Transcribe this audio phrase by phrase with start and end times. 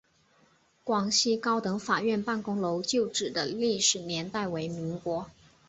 [0.83, 5.27] 广西高等法院办公楼旧址的历史年代为民国。